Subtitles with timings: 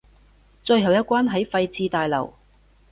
[0.63, 2.33] 最後一關喺廢置大樓